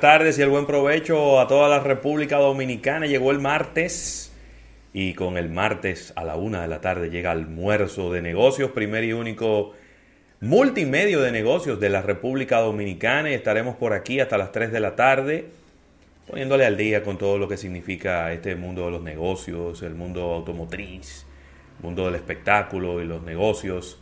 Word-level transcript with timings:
tardes 0.00 0.38
y 0.38 0.42
el 0.42 0.48
buen 0.48 0.66
provecho 0.66 1.40
a 1.40 1.48
toda 1.48 1.68
la 1.68 1.80
República 1.80 2.38
Dominicana. 2.38 3.06
Llegó 3.06 3.30
el 3.30 3.40
martes 3.40 4.32
y 4.92 5.14
con 5.14 5.36
el 5.36 5.48
martes 5.48 6.12
a 6.16 6.24
la 6.24 6.36
una 6.36 6.62
de 6.62 6.68
la 6.68 6.80
tarde 6.80 7.10
llega 7.10 7.32
almuerzo 7.32 8.12
de 8.12 8.22
negocios, 8.22 8.70
primer 8.70 9.04
y 9.04 9.12
único 9.12 9.72
multimedio 10.40 11.20
de 11.20 11.32
negocios 11.32 11.80
de 11.80 11.88
la 11.88 12.02
República 12.02 12.60
Dominicana 12.60 13.30
y 13.30 13.34
estaremos 13.34 13.76
por 13.76 13.92
aquí 13.92 14.20
hasta 14.20 14.38
las 14.38 14.52
3 14.52 14.70
de 14.70 14.80
la 14.80 14.94
tarde 14.94 15.46
poniéndole 16.26 16.64
al 16.64 16.76
día 16.76 17.02
con 17.02 17.18
todo 17.18 17.38
lo 17.38 17.48
que 17.48 17.56
significa 17.56 18.32
este 18.32 18.54
mundo 18.54 18.84
de 18.84 18.92
los 18.92 19.02
negocios, 19.02 19.82
el 19.82 19.94
mundo 19.94 20.32
automotriz, 20.32 21.26
el 21.78 21.84
mundo 21.84 22.06
del 22.06 22.14
espectáculo 22.14 23.02
y 23.02 23.04
los 23.04 23.22
negocios. 23.22 23.98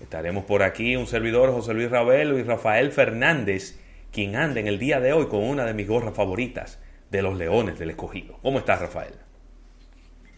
Estaremos 0.00 0.44
por 0.44 0.62
aquí 0.62 0.96
un 0.96 1.06
servidor 1.06 1.52
José 1.52 1.74
Luis 1.74 1.90
Ravelo 1.90 2.38
y 2.38 2.42
Rafael 2.42 2.90
Fernández 2.92 3.78
quien 4.14 4.36
anda 4.36 4.60
en 4.60 4.68
el 4.68 4.78
día 4.78 5.00
de 5.00 5.12
hoy 5.12 5.26
con 5.26 5.42
una 5.42 5.64
de 5.64 5.74
mis 5.74 5.88
gorras 5.88 6.14
favoritas 6.14 6.78
de 7.10 7.20
los 7.20 7.36
Leones 7.36 7.78
del 7.80 7.90
Escogido. 7.90 8.38
¿Cómo 8.42 8.60
estás, 8.60 8.80
Rafael? 8.80 9.14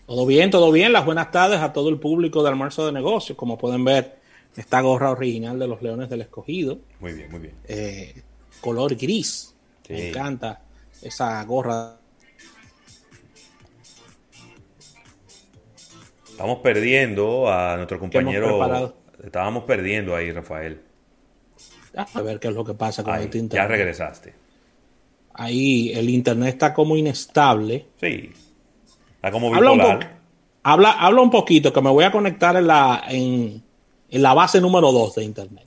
Todo 0.06 0.24
bien, 0.24 0.50
todo 0.50 0.72
bien. 0.72 0.94
Las 0.94 1.04
buenas 1.04 1.30
tardes 1.30 1.60
a 1.60 1.74
todo 1.74 1.90
el 1.90 1.98
público 1.98 2.42
de 2.42 2.48
Almuerzo 2.48 2.86
de 2.86 2.92
Negocios. 2.92 3.36
Como 3.36 3.58
pueden 3.58 3.84
ver, 3.84 4.16
esta 4.56 4.80
gorra 4.80 5.10
original 5.10 5.58
de 5.58 5.68
los 5.68 5.82
Leones 5.82 6.08
del 6.08 6.22
Escogido. 6.22 6.78
Muy 7.00 7.12
bien, 7.12 7.30
muy 7.30 7.40
bien. 7.40 7.54
Eh, 7.68 8.14
color 8.62 8.96
gris. 8.96 9.54
Me 9.90 10.08
encanta 10.08 10.62
esa 11.02 11.44
gorra. 11.44 11.98
Estamos 16.30 16.58
perdiendo 16.60 17.52
a 17.52 17.76
nuestro 17.76 17.98
compañero. 17.98 18.94
Estábamos 19.22 19.64
perdiendo 19.64 20.16
ahí, 20.16 20.32
Rafael. 20.32 20.80
A 21.94 22.22
ver 22.22 22.38
qué 22.38 22.48
es 22.48 22.54
lo 22.54 22.64
que 22.64 22.74
pasa 22.74 23.02
con 23.02 23.14
este 23.16 23.38
internet. 23.38 23.68
Ya 23.68 23.68
regresaste. 23.68 24.34
Ahí 25.34 25.92
el 25.92 26.08
internet 26.08 26.48
está 26.48 26.72
como 26.72 26.96
inestable. 26.96 27.86
Sí. 28.00 28.30
Está 29.16 29.30
como 29.30 29.50
bipolar. 29.50 30.16
Habla, 30.62 30.92
habla, 30.92 31.20
un 31.20 31.30
poquito, 31.30 31.72
que 31.72 31.80
me 31.80 31.90
voy 31.90 32.04
a 32.04 32.10
conectar 32.10 32.56
en 32.56 32.66
la, 32.66 33.04
en, 33.08 33.62
la 34.10 34.34
base 34.34 34.60
número 34.60 34.90
2 34.90 35.14
de 35.14 35.24
internet. 35.24 35.64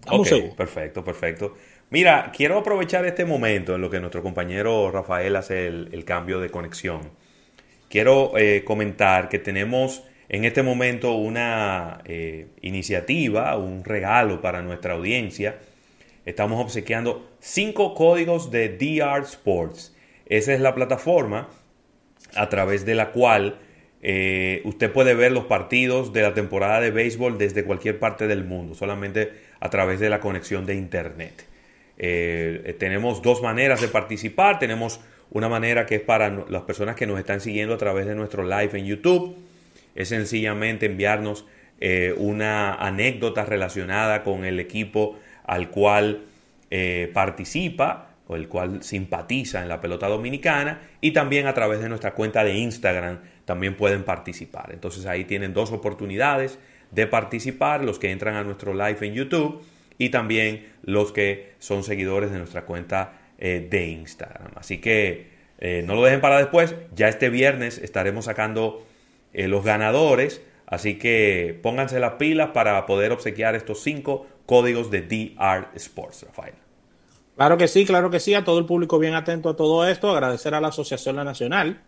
perfecto, 0.57 1.03
perfecto. 1.03 1.55
Mira, 1.89 2.31
quiero 2.35 2.57
aprovechar 2.59 3.05
este 3.05 3.23
momento 3.23 3.75
en 3.75 3.81
lo 3.81 3.89
que 3.89 3.99
nuestro 3.99 4.21
compañero 4.21 4.91
Rafael 4.91 5.35
hace 5.37 5.67
el, 5.67 6.03
cambio 6.03 6.39
de 6.39 6.49
conexión. 6.49 7.11
Quiero 7.89 8.37
eh, 8.37 8.63
comentar 8.65 9.29
que 9.29 9.39
tenemos 9.39 10.03
en 10.27 10.45
este 10.45 10.63
momento 10.63 11.13
una 11.13 12.01
eh, 12.05 12.49
iniciativa, 12.61 13.57
un 13.57 13.83
regalo 13.83 14.41
para 14.41 14.61
nuestra 14.61 14.93
audiencia 14.93 15.59
estamos 16.29 16.61
obsequiando 16.61 17.29
cinco 17.39 17.93
códigos 17.93 18.51
de 18.51 18.69
DR 18.69 19.23
Sports. 19.23 19.95
Esa 20.25 20.53
es 20.53 20.61
la 20.61 20.75
plataforma 20.75 21.49
a 22.35 22.49
través 22.49 22.85
de 22.85 22.95
la 22.95 23.11
cual 23.11 23.59
eh, 24.01 24.61
usted 24.63 24.91
puede 24.91 25.13
ver 25.13 25.31
los 25.31 25.45
partidos 25.45 26.13
de 26.13 26.21
la 26.21 26.33
temporada 26.33 26.79
de 26.79 26.91
béisbol 26.91 27.37
desde 27.37 27.63
cualquier 27.63 27.99
parte 27.99 28.27
del 28.27 28.43
mundo, 28.43 28.75
solamente 28.75 29.31
a 29.59 29.69
través 29.69 29.99
de 29.99 30.09
la 30.09 30.19
conexión 30.19 30.65
de 30.65 30.75
Internet. 30.75 31.45
Eh, 31.97 32.75
tenemos 32.79 33.21
dos 33.21 33.41
maneras 33.41 33.81
de 33.81 33.89
participar. 33.89 34.57
Tenemos 34.57 35.01
una 35.31 35.49
manera 35.49 35.85
que 35.85 35.95
es 35.95 36.01
para 36.01 36.45
las 36.47 36.63
personas 36.63 36.95
que 36.95 37.05
nos 37.05 37.19
están 37.19 37.41
siguiendo 37.41 37.73
a 37.73 37.77
través 37.77 38.05
de 38.05 38.15
nuestro 38.15 38.43
live 38.43 38.79
en 38.79 38.85
YouTube. 38.85 39.35
Es 39.95 40.09
sencillamente 40.09 40.85
enviarnos 40.85 41.45
eh, 41.81 42.13
una 42.17 42.73
anécdota 42.75 43.45
relacionada 43.45 44.23
con 44.23 44.45
el 44.45 44.59
equipo 44.59 45.19
al 45.49 45.71
cual 45.71 46.25
eh, 46.69 47.09
participa 47.11 48.09
o 48.27 48.35
el 48.35 48.47
cual 48.47 48.83
simpatiza 48.83 49.63
en 49.63 49.67
la 49.67 49.81
pelota 49.81 50.07
dominicana 50.07 50.81
y 51.01 51.09
también 51.09 51.47
a 51.47 51.55
través 51.55 51.81
de 51.81 51.89
nuestra 51.89 52.13
cuenta 52.13 52.43
de 52.43 52.53
Instagram 52.53 53.17
también 53.45 53.75
pueden 53.75 54.03
participar. 54.03 54.69
Entonces 54.71 55.07
ahí 55.07 55.25
tienen 55.25 55.55
dos 55.55 55.71
oportunidades 55.71 56.59
de 56.91 57.07
participar, 57.07 57.83
los 57.83 57.97
que 57.97 58.11
entran 58.11 58.35
a 58.35 58.43
nuestro 58.43 58.75
live 58.75 58.97
en 59.01 59.15
YouTube 59.15 59.63
y 59.97 60.09
también 60.09 60.67
los 60.83 61.11
que 61.11 61.53
son 61.57 61.83
seguidores 61.83 62.31
de 62.31 62.37
nuestra 62.37 62.65
cuenta 62.65 63.13
eh, 63.39 63.67
de 63.67 63.87
Instagram. 63.87 64.51
Así 64.55 64.77
que 64.77 65.29
eh, 65.57 65.83
no 65.83 65.95
lo 65.95 66.03
dejen 66.03 66.21
para 66.21 66.37
después, 66.37 66.75
ya 66.93 67.07
este 67.07 67.29
viernes 67.29 67.79
estaremos 67.79 68.25
sacando 68.25 68.85
los 69.33 69.63
ganadores, 69.63 70.41
así 70.65 70.95
que 70.95 71.59
pónganse 71.61 71.99
las 71.99 72.13
pilas 72.13 72.49
para 72.49 72.85
poder 72.87 73.11
obsequiar 73.11 73.55
estos 73.55 73.83
cinco 73.83 74.27
códigos 74.49 74.89
de 74.89 75.03
DR 75.03 75.67
Sports, 75.75 76.23
Rafael. 76.23 76.55
Claro 77.35 77.55
que 77.55 77.67
sí, 77.67 77.85
claro 77.85 78.09
que 78.09 78.19
sí, 78.19 78.33
a 78.33 78.43
todo 78.43 78.57
el 78.57 78.65
público 78.65 78.97
bien 78.97 79.13
atento 79.13 79.47
a 79.49 79.55
todo 79.55 79.87
esto, 79.87 80.09
agradecer 80.09 80.55
a 80.55 80.59
la 80.59 80.69
Asociación 80.69 81.17
La 81.17 81.23
Nacional, 81.23 81.83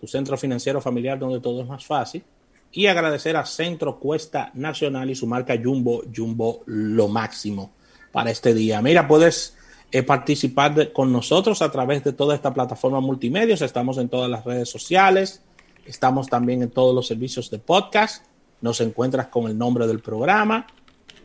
tu 0.00 0.06
centro 0.06 0.38
financiero 0.38 0.80
familiar 0.80 1.18
donde 1.18 1.40
todo 1.40 1.60
es 1.60 1.68
más 1.68 1.84
fácil, 1.84 2.24
y 2.72 2.86
agradecer 2.86 3.36
a 3.36 3.44
Centro 3.44 4.00
Cuesta 4.00 4.50
Nacional 4.54 5.10
y 5.10 5.14
su 5.14 5.26
marca 5.26 5.60
Jumbo, 5.62 6.04
Jumbo 6.14 6.62
lo 6.64 7.06
máximo 7.08 7.72
para 8.12 8.30
este 8.30 8.54
día. 8.54 8.80
Mira, 8.80 9.06
puedes 9.06 9.54
eh, 9.92 10.02
participar 10.02 10.94
con 10.94 11.12
nosotros 11.12 11.60
a 11.60 11.70
través 11.70 12.02
de 12.02 12.14
toda 12.14 12.34
esta 12.34 12.54
plataforma 12.54 12.98
multimedios, 12.98 13.60
estamos 13.60 13.98
en 13.98 14.08
todas 14.08 14.30
las 14.30 14.42
redes 14.42 14.70
sociales, 14.70 15.42
estamos 15.84 16.28
también 16.28 16.62
en 16.62 16.70
todos 16.70 16.94
los 16.94 17.06
servicios 17.06 17.50
de 17.50 17.58
podcast, 17.58 18.24
nos 18.62 18.80
encuentras 18.80 19.26
con 19.26 19.48
el 19.48 19.58
nombre 19.58 19.86
del 19.86 20.00
programa 20.00 20.66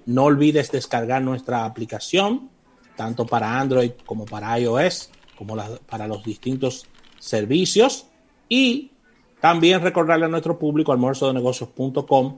no 0.05 0.25
olvides 0.25 0.71
descargar 0.71 1.21
nuestra 1.21 1.65
aplicación, 1.65 2.49
tanto 2.95 3.25
para 3.25 3.59
Android 3.59 3.91
como 4.05 4.25
para 4.25 4.57
iOS, 4.59 5.11
como 5.37 5.55
para 5.87 6.07
los 6.07 6.23
distintos 6.23 6.87
servicios. 7.19 8.07
Y 8.49 8.91
también 9.39 9.81
recordarle 9.81 10.25
a 10.25 10.29
nuestro 10.29 10.59
público 10.59 10.91
almuerzodenegocios.com, 10.91 12.37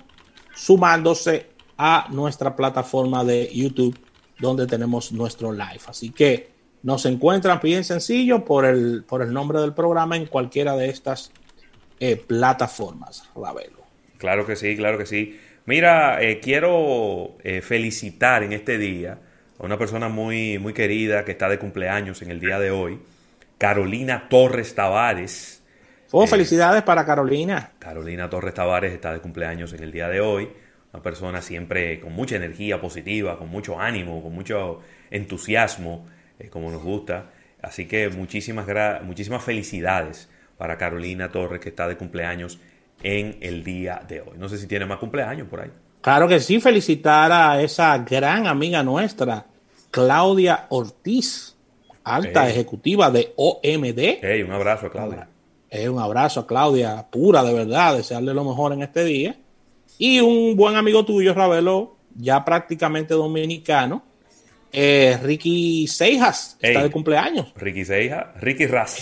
sumándose 0.56 1.50
a 1.78 2.07
nuestra 2.12 2.56
plataforma 2.56 3.23
de 3.23 3.50
YouTube, 3.53 3.97
donde 4.40 4.68
tenemos 4.68 5.12
nuestro 5.12 5.52
live. 5.52 5.81
Así 5.88 6.12
que 6.12 6.52
nos 6.84 7.06
encuentran 7.06 7.59
bien 7.63 7.84
sencillo 7.84 8.46
por 8.46 8.66
el, 8.66 9.03
por 9.03 9.22
el 9.22 9.34
nombre 9.34 9.59
del 9.59 9.73
programa 9.73 10.16
en 10.18 10.25
cualquiera 10.25 10.75
de 10.75 10.90
estas 10.90 11.31
eh, 12.00 12.18
plataformas, 12.18 13.29
Ravelo. 13.35 13.84
Claro 14.18 14.46
que 14.46 14.56
sí, 14.56 14.75
claro 14.75 14.97
que 14.97 15.06
sí. 15.06 15.38
Mira, 15.66 16.22
eh, 16.22 16.41
quiero 16.41 17.38
eh, 17.41 17.62
felicitar 17.62 18.44
en 18.44 18.51
este 18.51 18.78
día 18.78 19.18
a 19.57 19.66
una 19.66 19.78
persona 19.78 20.09
muy, 20.09 20.59
muy 20.59 20.74
querida 20.74 21.24
que 21.24 21.31
está 21.31 21.47
de 21.47 21.57
cumpleaños 21.57 22.22
en 22.22 22.31
el 22.31 22.41
día 22.41 22.59
de 22.59 22.69
hoy, 22.69 23.00
Carolina 23.57 24.28
Torres 24.28 24.75
Tavares. 24.75 25.63
Oh, 26.12 26.28
felicidades 26.28 26.84
para 26.84 27.06
Carolina. 27.06 27.72
Carolina 27.79 28.29
Torres 28.29 28.53
Tavares 28.53 28.91
está 28.91 29.13
de 29.13 29.22
cumpleaños 29.22 29.72
en 29.72 29.84
el 29.84 29.94
día 29.94 30.09
de 30.09 30.19
hoy. 30.19 30.50
Una 30.91 31.02
persona 31.02 31.41
siempre 31.41 32.02
con 32.02 32.12
mucha 32.12 32.35
energía 32.35 32.81
positiva, 32.81 33.40
con 33.40 33.47
mucho 33.47 33.79
ánimo, 33.79 34.22
con 34.22 34.34
mucho 34.34 34.81
entusiasmo, 35.12 36.06
eh, 36.40 36.50
como 36.50 36.72
nos 36.72 36.84
gusta. 36.84 37.31
Así 37.62 37.88
que 37.88 38.09
muchísimas, 38.09 38.68
muchísimas 39.03 39.41
felicidades 39.41 40.29
para 40.57 40.78
Carolina 40.78 41.31
Torres 41.31 41.62
que 41.62 41.69
está 41.69 41.88
de 41.88 41.96
cumpleaños 41.96 42.59
en 43.03 43.38
el 43.41 43.64
día 43.64 44.02
de 44.08 44.22
hoy. 44.22 44.38
No 44.38 44.50
sé 44.50 44.58
si 44.58 44.68
tiene 44.68 44.86
más 44.86 44.97
cumpleaños 44.97 45.47
por 45.47 45.62
ahí. 45.62 45.69
Claro 46.02 46.28
que 46.28 46.40
sí, 46.40 46.59
felicitar 46.59 47.31
a 47.31 47.62
esa 47.62 47.97
gran 48.00 48.47
amiga 48.47 48.84
nuestra, 48.84 49.46
Claudia 49.91 50.66
Ortiz, 50.69 51.56
alta 52.03 52.50
ejecutiva 52.50 53.12
de 53.12 53.34
OMD. 53.36 54.19
Hey, 54.22 54.41
un 54.41 54.52
abrazo 54.52 54.88
a 54.88 54.91
Claudia. 54.91 55.28
un 55.90 56.00
abrazo 56.00 56.41
a 56.41 56.47
Claudia, 56.47 57.05
pura 57.09 57.44
de 57.44 57.53
verdad, 57.53 57.96
desearle 57.96 58.34
lo 58.34 58.44
mejor 58.44 58.73
en 58.73 58.82
este 58.82 59.03
día. 59.03 59.38
Y 59.97 60.20
un 60.20 60.56
buen 60.56 60.76
amigo 60.76 61.06
tuyo, 61.06 61.34
Ravelo, 61.34 61.96
ya 62.16 62.44
prácticamente 62.44 63.14
dominicano, 63.14 64.03
eh, 64.72 65.17
Ricky 65.22 65.88
Seijas, 65.88 66.58
está 66.59 66.84
de 66.84 66.90
cumpleaños. 66.90 67.53
Ricky 67.56 67.85
Seijas, 67.85 68.26
Ricky 68.41 68.66
Ras. 68.66 68.97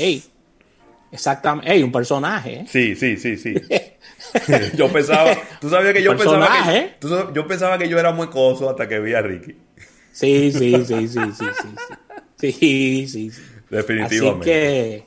Exactamente. 1.11 1.71
Hey, 1.71 1.83
un 1.83 1.91
personaje. 1.91 2.53
¿eh? 2.59 2.65
Sí, 2.67 2.95
sí, 2.95 3.17
sí, 3.17 3.37
sí. 3.37 3.55
yo 4.75 4.91
pensaba, 4.91 5.35
tú 5.59 5.69
sabías 5.69 5.93
que 5.93 6.03
yo 6.03 6.15
pensaba 6.15 6.47
que, 6.65 7.33
yo 7.33 7.47
pensaba 7.47 7.77
que 7.77 7.89
yo 7.89 7.99
era 7.99 8.11
muy 8.11 8.27
coso 8.27 8.69
hasta 8.69 8.87
que 8.87 8.99
vi 8.99 9.13
a 9.13 9.21
Ricky. 9.21 9.55
Sí, 10.11 10.51
sí, 10.51 10.73
sí, 10.85 11.07
sí, 11.07 11.07
sí, 11.07 11.31
sí. 11.33 11.47
Sí, 12.37 12.51
sí, 13.07 13.07
sí. 13.07 13.41
Definitivamente. 13.69 14.39
Así 14.39 14.43
que, 14.43 15.05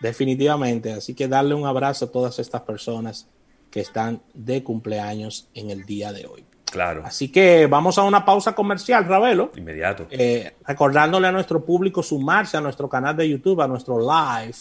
definitivamente. 0.00 0.92
Así 0.92 1.14
que 1.14 1.28
darle 1.28 1.54
un 1.54 1.66
abrazo 1.66 2.06
a 2.06 2.10
todas 2.10 2.38
estas 2.38 2.62
personas 2.62 3.28
que 3.70 3.80
están 3.80 4.22
de 4.34 4.62
cumpleaños 4.62 5.48
en 5.54 5.70
el 5.70 5.84
día 5.84 6.12
de 6.12 6.26
hoy. 6.26 6.44
Claro. 6.70 7.02
Así 7.04 7.30
que 7.30 7.66
vamos 7.66 7.98
a 7.98 8.02
una 8.02 8.24
pausa 8.24 8.54
comercial, 8.54 9.04
Ravelo. 9.04 9.50
Inmediato. 9.56 10.06
Eh, 10.10 10.54
recordándole 10.66 11.26
a 11.26 11.32
nuestro 11.32 11.64
público 11.64 12.02
sumarse 12.02 12.56
a 12.56 12.60
nuestro 12.60 12.88
canal 12.88 13.16
de 13.16 13.28
YouTube, 13.28 13.60
a 13.60 13.66
nuestro 13.68 13.98
live 13.98 14.54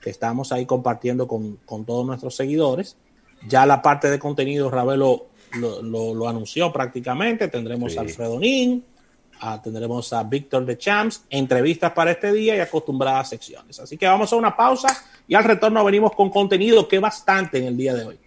que 0.00 0.10
estamos 0.10 0.50
ahí 0.52 0.66
compartiendo 0.66 1.28
con, 1.28 1.58
todos 1.86 2.04
nuestros 2.04 2.34
seguidores. 2.34 2.96
Ya 3.48 3.66
la 3.66 3.82
parte 3.82 4.10
de 4.10 4.18
contenido, 4.18 4.70
Ravelo 4.70 5.26
lo, 5.54 5.82
lo, 6.14 6.28
anunció 6.28 6.72
prácticamente. 6.72 7.48
Tendremos 7.48 7.96
a 7.96 8.02
Alfredo 8.02 8.38
Nin, 8.38 8.84
tendremos 9.62 10.12
a 10.12 10.22
Víctor 10.22 10.64
de 10.64 10.78
Champs, 10.78 11.24
entrevistas 11.30 11.92
para 11.92 12.12
este 12.12 12.32
día 12.32 12.56
y 12.56 12.60
acostumbradas 12.60 13.28
secciones. 13.28 13.78
Así 13.80 13.96
que 13.96 14.06
vamos 14.06 14.32
a 14.32 14.36
una 14.36 14.56
pausa 14.56 14.88
y 15.26 15.34
al 15.34 15.44
retorno 15.44 15.84
venimos 15.84 16.12
con 16.12 16.30
contenido 16.30 16.86
que 16.86 16.98
bastante 16.98 17.58
en 17.58 17.64
el 17.64 17.76
día 17.76 17.94
de 17.94 18.04
hoy. 18.04 18.18